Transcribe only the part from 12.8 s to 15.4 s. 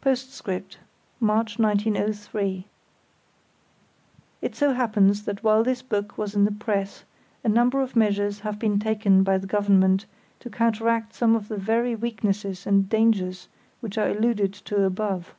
dangers which are alluded to above.